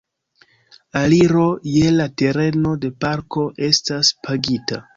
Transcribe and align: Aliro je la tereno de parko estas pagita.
Aliro 1.01 1.43
je 1.75 1.91
la 1.99 2.09
tereno 2.23 2.73
de 2.87 2.93
parko 3.07 3.47
estas 3.71 4.13
pagita. 4.27 4.85